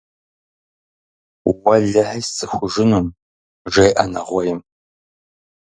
–Уэлэхьи 1.63 2.21
сцӀыхужынум,– 2.25 3.07
жеӀэ 3.73 4.03
нэгъуейм. 4.11 4.59